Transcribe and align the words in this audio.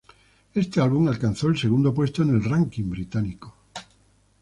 Este 0.55 0.81
álbum 0.81 1.09
alcanzó 1.09 1.47
el 1.49 1.59
segundo 1.59 1.93
puesto 1.93 2.23
en 2.23 2.31
el 2.31 2.43
ranking 2.43 2.85
británico. 2.89 3.53